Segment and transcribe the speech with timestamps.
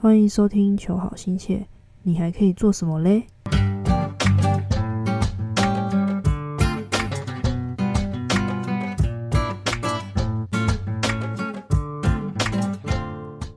[0.00, 1.56] 欢迎收听《求好心切》，
[2.04, 3.26] 你还可以做什么嘞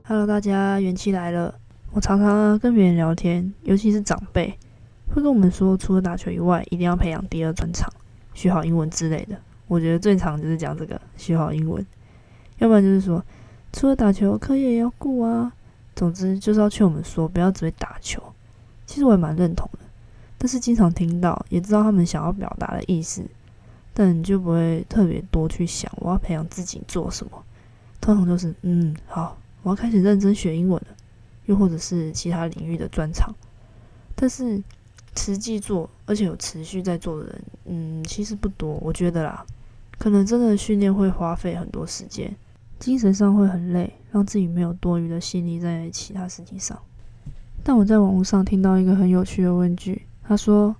[0.02, 1.54] ？Hello，大家元气来了。
[1.92, 4.52] 我常常跟别人聊天，尤其是长辈，
[5.14, 7.88] 会跟我们说，除了打球以外，一定要培养第二专长，
[8.34, 9.36] 学好英文之类的。
[9.68, 11.86] 我觉得最常就是讲这个，学好英文。
[12.58, 13.24] 要不然就是说，
[13.72, 15.52] 除了打球，课业也要顾啊。
[15.94, 18.22] 总之就是要劝我们说，不要只会打球。
[18.86, 19.78] 其实我也蛮认同的，
[20.38, 23.24] 但是经常听到，也知道他们想要表达的意思，
[23.94, 27.44] 但你就不会特别多去想，我要培养自己做什么。
[28.00, 30.96] 通常就是，嗯，好，我要开始认真学英文了。
[31.46, 33.34] 又或者是其他领域的专长，
[34.14, 34.62] 但是
[35.16, 38.74] 实际做而且有持续在做的人，嗯，其实不多。
[38.80, 39.44] 我觉得啦，
[39.98, 42.32] 可能真的训练会花费很多时间，
[42.82, 46.76] 精神上会很累，让自己没有多余的心力在其他事情上。
[47.62, 50.74] 但我在网络上听到一个很有趣的问句，他说：“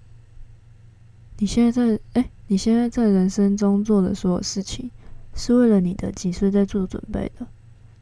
[1.38, 4.90] 你现在在哎，你现在在人生中做的所有事情，
[5.32, 7.46] 是为了你的几岁在做准备的？”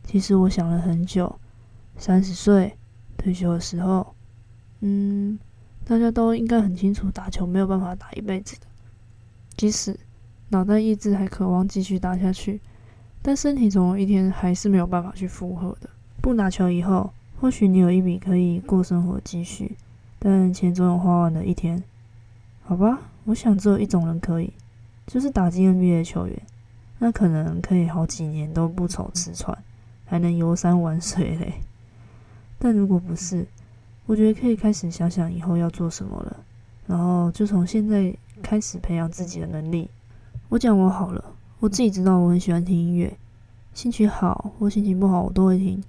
[0.03, 1.39] 其实我想了很久。
[1.99, 2.75] 三十岁
[3.19, 4.15] 退休的时候，
[4.81, 5.39] 嗯，
[5.85, 8.67] 大家都应该很清楚，打球没有办法打一辈子的。
[9.59, 9.95] 即使
[10.49, 12.63] 脑袋意志还渴望继续打下去，
[13.23, 15.91] 但身体总有一天还是没有办法去负荷的。
[16.23, 19.77] 不打球以后，或许你有一笔可以过生活积蓄，
[20.19, 21.83] 但钱总有花完的一天。
[22.65, 24.53] 好吧，我想只有一种人可以，
[25.07, 26.43] 就是打进 NBA 球员，
[26.99, 29.57] 那可能可以好几年都不愁吃穿，
[30.07, 31.55] 还能游山玩水嘞。
[32.59, 33.47] 但如果不是，
[34.07, 36.37] 我觉得可以开始想想以后要做什么了，
[36.87, 39.89] 然后就从现在开始培养自己的能力。
[40.49, 41.25] 我讲我好了，
[41.61, 43.15] 我自己知道我很喜欢听音乐，
[43.75, 45.83] 心情好或心情不好我都会听，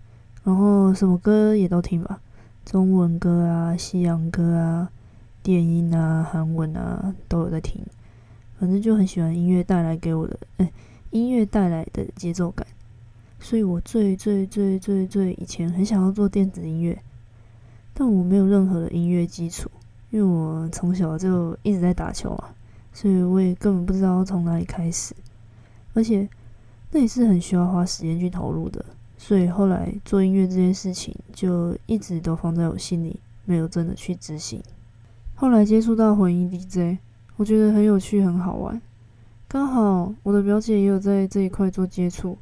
[0.44, 2.19] 然后什么歌也都听吧，
[2.66, 4.89] 中文歌啊、西洋歌啊、
[5.41, 7.81] 电音啊、韩文啊都有在听，
[8.59, 10.69] 反正就很喜欢音乐带来给我的，哎，
[11.12, 12.68] 音乐带来的节奏感。
[13.40, 17.01] 所以我最最最最最以前很想要做电子音乐，
[17.94, 19.72] 但我没有任何的音乐基础，
[20.09, 22.53] 因为我从小就一直在打球啊，
[22.91, 25.16] 所以我也根本不知道从哪里开始，
[25.94, 26.28] 而且
[26.91, 28.84] 那也是很需要花时间去投入的，
[29.18, 34.62] 所以后来做音乐这件事情就一直都放在我心里，没有真的去执行。
[35.35, 37.00] 后来接触到混音 DJ，
[37.38, 38.81] 我觉得很有趣很好玩，
[39.47, 42.38] 刚好我的表姐也有在这一块做接触。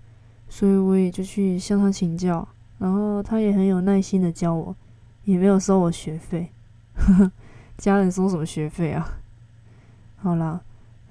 [0.52, 2.48] 所以我也就去向他请教，
[2.80, 4.76] 然后他也很有耐心的教我，
[5.24, 6.50] 也没有收我学费。
[6.96, 7.32] 呵 呵
[7.78, 9.20] 家人收什么学费啊？
[10.18, 10.60] 好啦，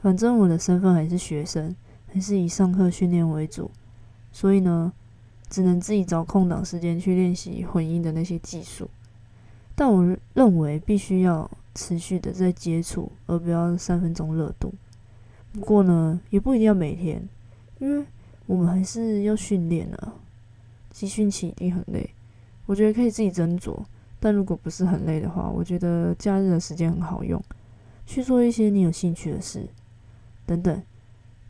[0.02, 1.72] 反正我的身份还是学生，
[2.12, 3.70] 还是以上课训练为主，
[4.32, 4.92] 所以呢，
[5.48, 8.88] 只能自己找空档时间去练习混音的那些技术。
[9.74, 14.72] 但我认为必须要持续的在接触，而不要三分钟热度。
[15.52, 17.28] 不过呢，也不一定要每天，
[17.78, 18.04] 因为。
[18.48, 20.14] 我们还是要训练啊，
[20.90, 22.08] 集训期一定很累。
[22.64, 23.78] 我觉得可以自己斟酌，
[24.18, 27.38] 但如果不是很累的话，我觉得假日的时间很好用，
[28.06, 29.68] 去做一些你有兴趣的事，
[30.46, 30.82] 等等。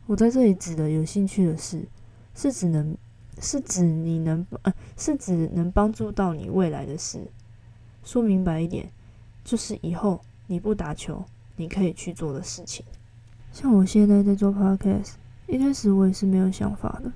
[0.09, 1.85] 我在这里指的有兴趣的事，
[2.33, 2.97] 是指能
[3.39, 7.19] 是指你能呃，是指能帮助到你未来的事。
[8.03, 8.89] 说明白一点，
[9.43, 11.23] 就是以后你不打球，
[11.57, 12.83] 你可以去做的事情。
[13.51, 15.11] 像我现在在做 podcast。
[15.45, 17.11] 一开始我也是没有想法的，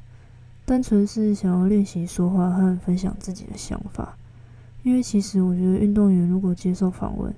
[0.63, 4.15] 单纯是想要练习说话和分享自己的想法。
[4.83, 7.33] 因为其实我觉得运动员如果接受访问，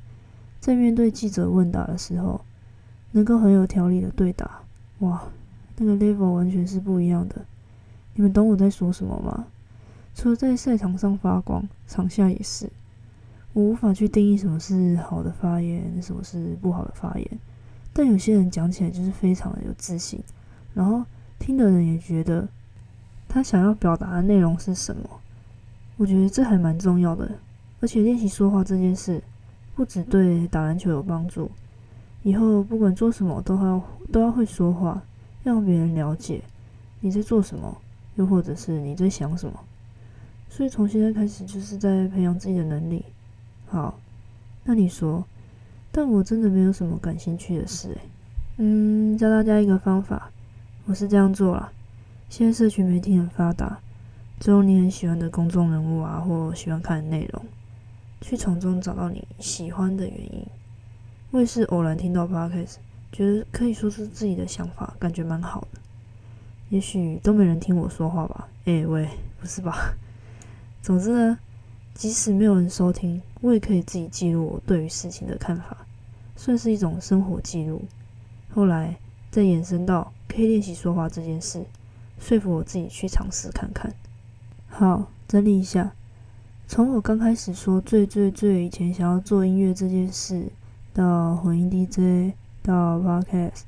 [0.59, 2.41] 在面对记者问答的时候，
[3.11, 4.61] 能够很有条理的对答，
[4.99, 5.23] 哇，
[5.77, 7.45] 那个 level 完全是不一样的。
[8.13, 9.47] 你们懂我在说什么吗？
[10.13, 12.69] 除了在赛场上发光，场下也是。
[13.53, 17.39] 我无法去定义什么是好的发言，什么是不好的发言，
[17.93, 20.21] 但有些人讲起来就是非常的有自信。
[20.73, 21.05] 然后
[21.39, 22.47] 听的人也觉得
[23.27, 25.09] 他想要表达的内容是什么，
[25.97, 27.31] 我觉得这还蛮重要的。
[27.81, 29.21] 而且练习说话这件事，
[29.75, 31.51] 不只对打篮球有帮助，
[32.23, 33.81] 以后不管做什么都还要
[34.11, 35.01] 都要会说话，
[35.45, 36.41] 让别人了解
[37.01, 37.77] 你在做什么，
[38.15, 39.59] 又或者是你在想什么。
[40.49, 43.05] 所以从现在开始就是在培养自己的能力。
[43.67, 43.99] 好，
[44.63, 45.23] 那你说，
[45.91, 48.01] 但我真的没有什么感兴趣的事诶。
[48.57, 50.31] 嗯，教大家一个方法。
[50.85, 51.71] 我是这样做啦。
[52.27, 53.79] 现在社群媒体很发达，
[54.39, 57.45] 只有你很喜欢的公众人物啊，或喜欢看的内容，
[58.21, 60.43] 去从中找到你喜欢的原因。
[61.29, 62.77] 我也是偶然听到 podcast，
[63.15, 65.79] 觉得可以说出自己的想法，感觉蛮好的。
[66.67, 68.49] 也许都没人听我说话吧？
[68.65, 69.07] 哎喂，
[69.39, 69.93] 不是吧？
[70.83, 71.39] 总之呢，
[71.93, 75.87] 即使没有人收听，我也可以自己记录我对于事情的看法，
[76.35, 77.85] 算是一种生活记录。
[78.53, 78.97] 后来
[79.31, 81.63] 再延伸到可以练习说话这件事，
[82.19, 83.93] 说服我自己去尝试看看。
[84.67, 85.93] 好，整理一下，
[86.67, 90.51] 从我刚开始说最最最以前想要做音乐这件事，
[90.91, 92.35] 到混音 DJ，
[92.65, 93.61] 到 Podcast，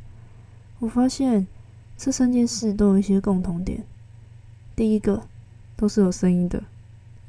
[0.79, 1.47] 我发现
[1.95, 3.83] 这三件事都有一些共同点。
[4.75, 5.23] 第一个，
[5.75, 6.63] 都是有声音的。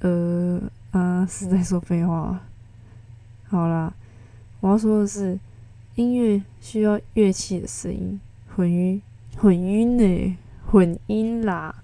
[0.00, 0.61] 呃。
[0.91, 2.41] 啊，是在说废话。
[3.44, 3.93] 好啦，
[4.61, 5.38] 我要说的是，
[5.97, 8.19] 音乐需要乐器的声音，
[8.56, 9.03] 混音，
[9.37, 10.37] 混音呢，
[10.67, 11.75] 混音啦，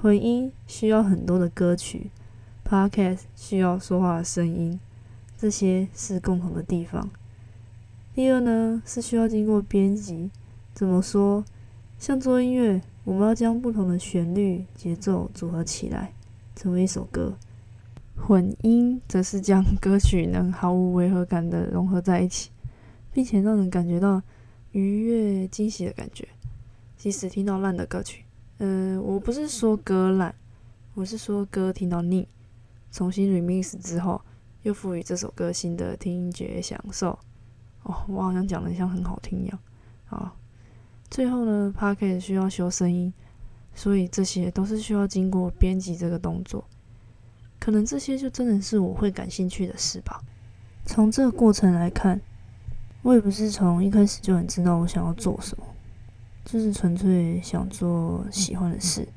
[0.00, 2.10] 混音需要很多的歌曲
[2.66, 4.80] ，Podcast 需要说话的声音，
[5.36, 7.10] 这些是共同的地方。
[8.16, 10.30] 第二呢，是需要经过编辑。
[10.72, 11.44] 怎么说？
[11.98, 16.14] 像做音乐，我们要将不同的旋律、节奏组合起来，
[16.54, 17.36] 成为一首歌。
[18.16, 22.50] 混音则是将歌曲能毫无违和感的融合在一起，
[23.12, 24.22] 并且让人感觉到
[24.72, 26.26] 愉悦、惊喜的感觉。
[26.96, 28.24] 即使听到烂的歌曲，
[28.56, 30.34] 呃，我不是说歌烂，
[30.94, 32.26] 我是说歌听到腻，
[32.90, 34.22] 重新 remix 之后，
[34.62, 37.18] 又赋予这首歌新的听觉享受。
[37.86, 39.58] 哦，我好像讲的像很好听一样。
[40.06, 40.36] 好，
[41.08, 43.12] 最后呢 p a r k e 需要修声音，
[43.74, 46.64] 所以这些都是需要经过编辑这个动作。
[47.58, 50.20] 可能这些就真的是我会感兴趣的事吧。
[50.84, 52.20] 从这个过程来看，
[53.02, 55.64] 我也不是从一开始就很知道我想要做什么，
[56.44, 59.08] 就是纯粹想做喜欢的事，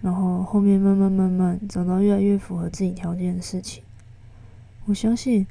[0.00, 3.82] 然后后面慢慢慢慢找到越来越符合自己条件的事情。
[4.86, 5.46] 我相信，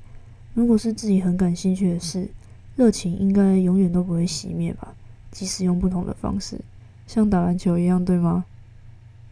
[0.53, 2.29] 如果是自己很感兴趣的事，
[2.75, 4.93] 热情应该永远都不会熄灭吧，
[5.31, 6.59] 即使用不同的方式，
[7.07, 8.45] 像打篮球一样，对吗？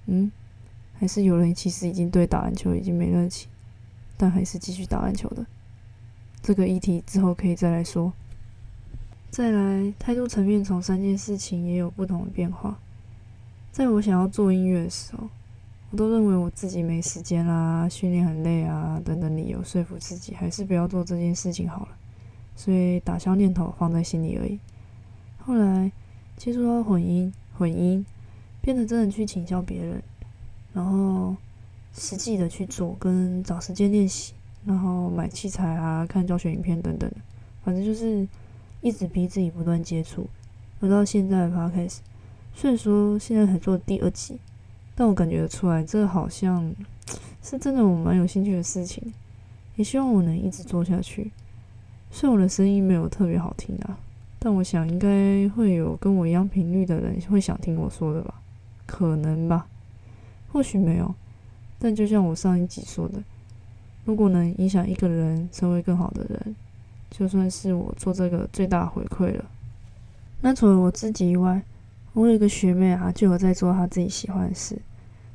[0.07, 0.31] 嗯。
[0.95, 3.49] 还是有人其实已经对打篮球已经没热情，
[4.15, 5.45] 但还是继续打篮球的。
[6.41, 8.13] 这个议题之后可以再来说。
[9.29, 12.79] 再来，态度层面从三件事情也有不同的变化。
[13.71, 15.27] 在我想要做音乐的时候，
[15.89, 21.97] 我都认为我自己没时间啦，训练很累啊等等理由说服自己还是不要做这件事情好了，
[22.55, 24.59] 所以打消念头放在心里而已。
[25.39, 25.91] 后来
[26.37, 28.05] 接触到混音，混音
[28.61, 30.01] 变得真的去请教别人。
[30.73, 31.35] 然后
[31.93, 34.33] 实际的去做，跟找时间练习，
[34.65, 37.11] 然后买器材啊，看教学影片等等，
[37.63, 38.27] 反正就是
[38.81, 40.27] 一直逼自己不断接触。
[40.81, 41.99] 直到现在的 podcast，
[42.55, 44.39] 虽然说现在才做第二集，
[44.95, 46.73] 但我感觉出来，这好像
[47.43, 49.13] 是真的我蛮有兴趣的事情，
[49.75, 51.31] 也希望我能一直做下去。
[52.15, 53.97] 虽然我的声音没有特别好听啊，
[54.37, 58.35] 但我想应该会有跟我一样频率的人会想听我说的吧，
[58.85, 59.65] 可能吧。
[60.51, 61.15] 或许没有，
[61.79, 63.19] 但就像我上一集说的，
[64.05, 66.55] 如果能影响一个人成为更好的人，
[67.09, 69.45] 就算是我做这个最大回馈了。
[70.41, 71.63] 那除了我自己以外，
[72.13, 74.77] 我有一个学妹啊，就有在做她自己喜欢的事。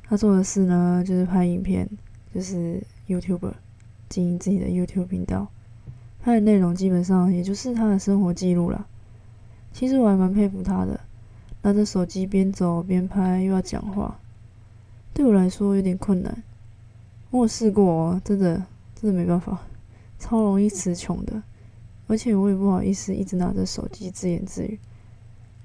[0.03, 1.89] 她做的事呢，就是拍影片，
[2.33, 3.51] 就是 YouTuber，
[4.07, 5.49] 经营自己的 YouTube 频道。
[6.21, 8.85] 他的内容基本上也就是他的生活记录啦。
[9.71, 10.99] 其实我还蛮佩服他的，
[11.61, 14.19] 拿着手机边走边拍，又要讲话。
[15.13, 16.43] 对我来说有点困难，
[17.31, 18.63] 我试过哦，真的
[18.95, 19.59] 真的没办法，
[20.17, 21.41] 超容易词穷的，
[22.07, 24.79] 而且我也不好意思一直拿着手机自言自语。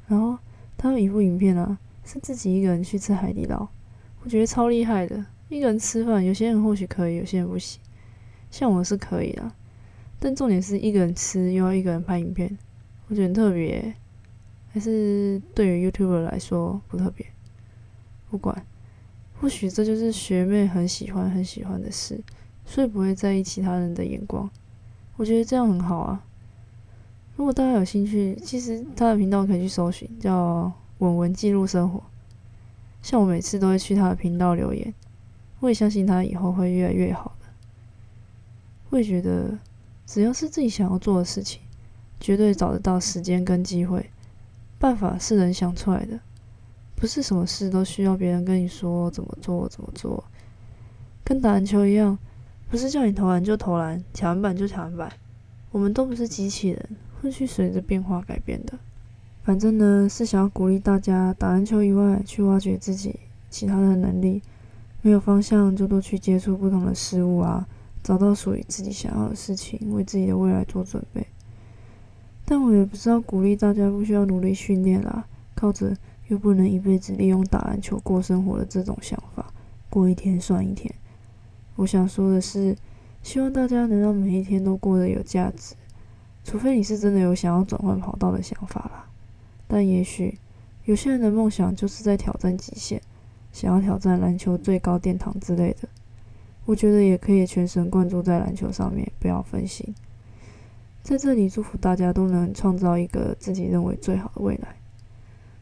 [0.06, 0.38] 然后
[0.76, 3.66] 他有一部影片啊，是自己一个人去吃海底捞，
[4.22, 5.24] 我觉得超厉害的。
[5.48, 7.80] 一个人吃饭，有些人或许可以，有些人不行。
[8.50, 9.52] 像我是可以的，
[10.24, 12.56] 但重点是一个人吃又要一个人拍影片，
[13.08, 13.94] 我觉得很特别。
[14.72, 17.26] 还是对于 YouTuber 来说不特别，
[18.30, 18.64] 不管。
[19.38, 22.18] 或许这就是学妹很喜欢很喜欢的事，
[22.64, 24.48] 所以不会在意其他人的眼光。
[25.16, 26.24] 我觉得这样很好啊。
[27.36, 32.02] 如果大家有兴趣，其实他的频道可以去搜寻，叫“稳稳记录生活”。
[33.02, 34.94] 像我每次都会去他的频道留言，
[35.60, 37.46] 我也相信他以后会越来越好的。
[38.88, 39.58] 我也觉得，
[40.06, 41.60] 只要是自己想要做的事情，
[42.20, 44.10] 绝对找得到时间跟机会，
[44.78, 46.18] 办法是人想出来的。
[46.94, 50.24] 不是什么事都需要别人跟你说怎么做怎么做，
[51.24, 52.16] 跟打篮球一样，
[52.70, 55.12] 不是叫你投篮就投篮，抢篮板就抢篮板。
[55.70, 56.88] 我们都不是机器人，
[57.20, 58.78] 会去随着变化改变的。
[59.42, 63.18] 反正呢，是想要鼓励大家打篮球以外，去挖掘自己
[63.50, 64.40] 其他的能力。
[65.02, 67.66] 没有方向就多去接触不同的事物啊，
[68.04, 71.26] 找到属于自己想要的事情，为自己的未来做准备。
[72.44, 75.96] 但我也不知道鼓励大家不需要努力训练啦，靠着。
[76.28, 79.52] 又不能一辈子利用打篮球过生活的这种想法，
[79.90, 80.90] 过一天算一天。
[81.76, 82.74] 我想说的是，
[83.22, 85.74] 希望大家能让每一天都过得有价值，
[86.42, 89.06] 除非你是真的有想要转换跑道的想法啦。
[89.68, 90.38] 但也许
[90.86, 93.02] 有些人的梦想就是在挑战极限，
[93.52, 95.86] 想要挑战篮球最高殿堂之类的。
[96.66, 99.94] 我觉得也可以全神贯注在篮球上面，不要分心。
[101.02, 104.74] 在这里祝福大家都能创造一个自己认为最好的未来。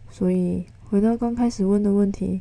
[0.09, 2.41] 所以回到刚开始问的问题，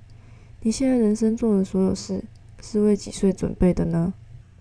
[0.62, 2.24] 你现在人生做的所有事
[2.62, 4.14] 是为几岁准备的呢？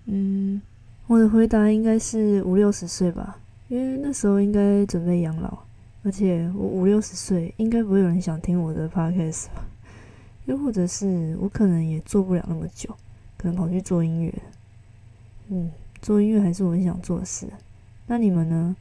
[0.07, 0.63] 嗯，
[1.07, 3.39] 我的回答应该是五六十岁吧，
[3.69, 5.59] 因为那时候应该准备养老，
[6.03, 9.69] 而且我五六十岁应该不会有人想听我的 podcast 吧？
[10.47, 12.97] 又或者是我可能也做不了那么久。
[13.41, 14.35] 可能跑去做音乐，
[15.49, 17.49] 嗯，做音乐还是我很想做的事。
[18.07, 18.77] 那你们呢？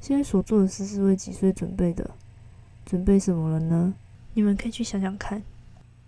[0.00, 2.10] 现在所做的事是为几岁准备的？
[2.86, 3.92] 准备什么了呢？
[4.32, 5.42] 你们可以去想想看。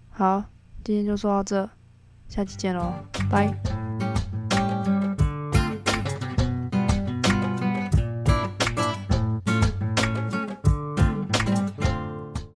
[0.09, 0.43] 好，
[0.83, 1.69] 今天就说到这，
[2.31, 2.91] 下期见喽，
[3.31, 3.84] 拜。